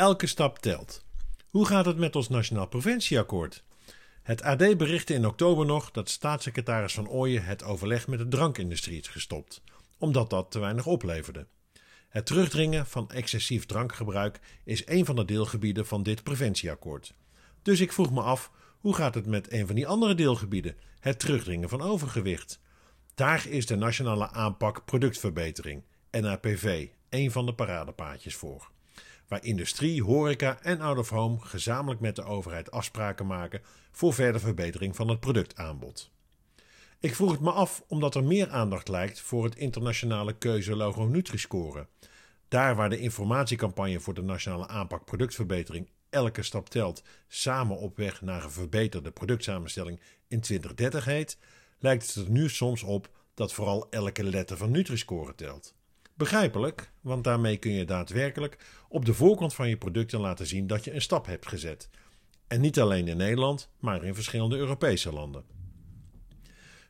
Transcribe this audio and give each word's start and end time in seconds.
Elke 0.00 0.26
stap 0.26 0.58
telt. 0.58 1.04
Hoe 1.50 1.66
gaat 1.66 1.86
het 1.86 1.96
met 1.96 2.16
ons 2.16 2.28
Nationaal 2.28 2.66
Preventieakkoord? 2.66 3.62
Het 4.22 4.42
AD 4.42 4.76
berichtte 4.76 5.14
in 5.14 5.26
oktober 5.26 5.66
nog 5.66 5.90
dat 5.90 6.08
staatssecretaris 6.08 6.94
Van 6.94 7.08
Ooyen 7.08 7.44
het 7.44 7.64
overleg 7.64 8.06
met 8.08 8.18
de 8.18 8.28
drankindustrie 8.28 9.00
is 9.00 9.08
gestopt, 9.08 9.62
omdat 9.98 10.30
dat 10.30 10.50
te 10.50 10.58
weinig 10.58 10.86
opleverde. 10.86 11.46
Het 12.08 12.26
terugdringen 12.26 12.86
van 12.86 13.10
excessief 13.10 13.66
drankgebruik 13.66 14.40
is 14.64 14.86
een 14.86 15.04
van 15.04 15.16
de 15.16 15.24
deelgebieden 15.24 15.86
van 15.86 16.02
dit 16.02 16.22
preventieakkoord. 16.22 17.14
Dus 17.62 17.80
ik 17.80 17.92
vroeg 17.92 18.12
me 18.12 18.20
af, 18.20 18.50
hoe 18.78 18.94
gaat 18.94 19.14
het 19.14 19.26
met 19.26 19.52
een 19.52 19.66
van 19.66 19.74
die 19.74 19.86
andere 19.86 20.14
deelgebieden, 20.14 20.76
het 21.00 21.18
terugdringen 21.18 21.68
van 21.68 21.80
overgewicht? 21.80 22.60
Daar 23.14 23.46
is 23.48 23.66
de 23.66 23.76
nationale 23.76 24.30
aanpak 24.30 24.84
productverbetering, 24.84 25.82
NAPV, 26.10 26.88
een 27.08 27.30
van 27.30 27.46
de 27.46 27.54
paradepaadjes 27.54 28.34
voor. 28.34 28.70
Waar 29.30 29.44
industrie, 29.44 30.02
horeca 30.02 30.58
en 30.62 30.80
out 30.80 30.98
of 30.98 31.08
home 31.08 31.38
gezamenlijk 31.40 32.00
met 32.00 32.16
de 32.16 32.22
overheid 32.22 32.70
afspraken 32.70 33.26
maken 33.26 33.60
voor 33.90 34.14
verdere 34.14 34.38
verbetering 34.38 34.96
van 34.96 35.08
het 35.08 35.20
productaanbod. 35.20 36.10
Ik 36.98 37.14
vroeg 37.14 37.30
het 37.30 37.40
me 37.40 37.50
af 37.50 37.84
omdat 37.88 38.14
er 38.14 38.24
meer 38.24 38.48
aandacht 38.48 38.88
lijkt 38.88 39.20
voor 39.20 39.44
het 39.44 39.56
internationale 39.56 40.38
keuzelogo 40.38 41.04
Nutri-score. 41.04 41.86
Daar 42.48 42.76
waar 42.76 42.90
de 42.90 42.98
informatiecampagne 42.98 44.00
voor 44.00 44.14
de 44.14 44.22
nationale 44.22 44.68
aanpak 44.68 45.04
productverbetering 45.04 45.88
Elke 46.10 46.42
stap 46.42 46.68
telt 46.68 47.02
samen 47.28 47.76
op 47.76 47.96
weg 47.96 48.20
naar 48.20 48.44
een 48.44 48.50
verbeterde 48.50 49.10
productsamenstelling 49.10 50.00
in 50.28 50.40
2030 50.40 51.04
heet, 51.04 51.38
lijkt 51.78 52.14
het 52.14 52.24
er 52.26 52.30
nu 52.30 52.48
soms 52.48 52.82
op 52.82 53.10
dat 53.34 53.52
vooral 53.52 53.86
elke 53.90 54.24
letter 54.24 54.56
van 54.56 54.70
Nutri-score 54.70 55.34
telt. 55.34 55.74
Begrijpelijk, 56.20 56.90
want 57.00 57.24
daarmee 57.24 57.56
kun 57.56 57.72
je 57.72 57.84
daadwerkelijk 57.84 58.58
op 58.88 59.04
de 59.04 59.14
voorkant 59.14 59.54
van 59.54 59.68
je 59.68 59.76
producten 59.76 60.20
laten 60.20 60.46
zien 60.46 60.66
dat 60.66 60.84
je 60.84 60.94
een 60.94 61.00
stap 61.00 61.26
hebt 61.26 61.48
gezet. 61.48 61.88
En 62.46 62.60
niet 62.60 62.80
alleen 62.80 63.08
in 63.08 63.16
Nederland, 63.16 63.70
maar 63.78 64.04
in 64.04 64.14
verschillende 64.14 64.56
Europese 64.56 65.12
landen. 65.12 65.44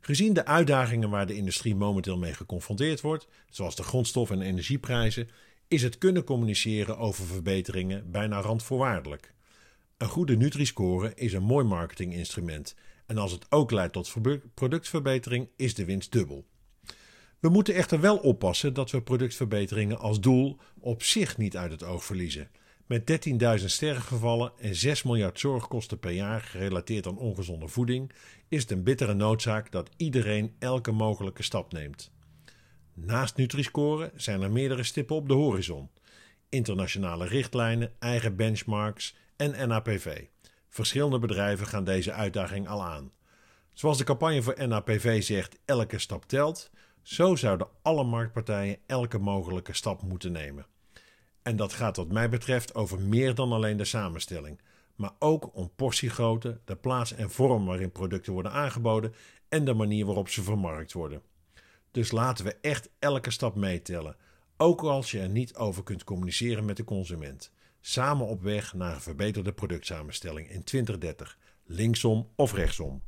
Gezien 0.00 0.32
de 0.32 0.44
uitdagingen 0.44 1.10
waar 1.10 1.26
de 1.26 1.34
industrie 1.34 1.74
momenteel 1.74 2.18
mee 2.18 2.34
geconfronteerd 2.34 3.00
wordt, 3.00 3.28
zoals 3.50 3.76
de 3.76 3.82
grondstof- 3.82 4.30
en 4.30 4.42
energieprijzen, 4.42 5.28
is 5.66 5.82
het 5.82 5.98
kunnen 5.98 6.24
communiceren 6.24 6.98
over 6.98 7.26
verbeteringen 7.26 8.10
bijna 8.10 8.40
randvoorwaardelijk. 8.40 9.34
Een 9.96 10.08
goede 10.08 10.36
Nutri-score 10.36 11.12
is 11.14 11.32
een 11.32 11.42
mooi 11.42 11.64
marketinginstrument 11.64 12.74
en 13.06 13.18
als 13.18 13.32
het 13.32 13.46
ook 13.50 13.70
leidt 13.70 13.92
tot 13.92 14.14
productverbetering 14.54 15.48
is 15.56 15.74
de 15.74 15.84
winst 15.84 16.12
dubbel. 16.12 16.46
We 17.40 17.48
moeten 17.48 17.74
echter 17.74 18.00
wel 18.00 18.16
oppassen 18.16 18.74
dat 18.74 18.90
we 18.90 19.02
productverbeteringen 19.02 19.98
als 19.98 20.20
doel 20.20 20.58
op 20.80 21.02
zich 21.02 21.36
niet 21.36 21.56
uit 21.56 21.70
het 21.70 21.82
oog 21.82 22.04
verliezen. 22.04 22.50
Met 22.86 23.28
13.000 23.60 23.64
sterrengevallen 23.64 24.52
en 24.58 24.74
6 24.74 25.02
miljard 25.02 25.38
zorgkosten 25.38 25.98
per 25.98 26.10
jaar 26.10 26.40
gerelateerd 26.40 27.06
aan 27.06 27.18
ongezonde 27.18 27.68
voeding, 27.68 28.12
is 28.48 28.62
het 28.62 28.70
een 28.70 28.82
bittere 28.82 29.14
noodzaak 29.14 29.72
dat 29.72 29.90
iedereen 29.96 30.54
elke 30.58 30.90
mogelijke 30.90 31.42
stap 31.42 31.72
neemt. 31.72 32.10
Naast 32.94 33.36
Nutri-score 33.36 34.12
zijn 34.14 34.42
er 34.42 34.50
meerdere 34.50 34.82
stippen 34.82 35.16
op 35.16 35.28
de 35.28 35.34
horizon: 35.34 35.90
internationale 36.48 37.26
richtlijnen, 37.26 37.92
eigen 37.98 38.36
benchmarks 38.36 39.16
en 39.36 39.68
NAPV. 39.68 40.24
Verschillende 40.68 41.18
bedrijven 41.18 41.66
gaan 41.66 41.84
deze 41.84 42.12
uitdaging 42.12 42.68
al 42.68 42.84
aan. 42.84 43.12
Zoals 43.72 43.98
de 43.98 44.04
campagne 44.04 44.42
voor 44.42 44.68
NAPV 44.68 45.22
zegt: 45.22 45.58
elke 45.64 45.98
stap 45.98 46.24
telt, 46.24 46.70
zo 47.08 47.36
zouden 47.36 47.68
alle 47.82 48.04
marktpartijen 48.04 48.78
elke 48.86 49.18
mogelijke 49.18 49.72
stap 49.72 50.02
moeten 50.02 50.32
nemen. 50.32 50.66
En 51.42 51.56
dat 51.56 51.72
gaat 51.72 51.96
wat 51.96 52.12
mij 52.12 52.28
betreft 52.28 52.74
over 52.74 53.00
meer 53.00 53.34
dan 53.34 53.52
alleen 53.52 53.76
de 53.76 53.84
samenstelling, 53.84 54.60
maar 54.94 55.12
ook 55.18 55.56
om 55.56 55.70
portiegrootte, 55.76 56.60
de 56.64 56.76
plaats 56.76 57.14
en 57.14 57.30
vorm 57.30 57.64
waarin 57.64 57.92
producten 57.92 58.32
worden 58.32 58.52
aangeboden 58.52 59.14
en 59.48 59.64
de 59.64 59.74
manier 59.74 60.06
waarop 60.06 60.28
ze 60.28 60.42
vermarkt 60.42 60.92
worden. 60.92 61.22
Dus 61.90 62.10
laten 62.10 62.44
we 62.44 62.56
echt 62.60 62.90
elke 62.98 63.30
stap 63.30 63.54
meetellen, 63.54 64.16
ook 64.56 64.82
als 64.82 65.10
je 65.10 65.20
er 65.20 65.28
niet 65.28 65.54
over 65.54 65.82
kunt 65.82 66.04
communiceren 66.04 66.64
met 66.64 66.76
de 66.76 66.84
consument. 66.84 67.52
Samen 67.80 68.26
op 68.26 68.42
weg 68.42 68.74
naar 68.74 68.94
een 68.94 69.00
verbeterde 69.00 69.52
productsamenstelling 69.52 70.50
in 70.50 70.64
2030, 70.64 71.38
linksom 71.64 72.28
of 72.36 72.52
rechtsom. 72.52 73.02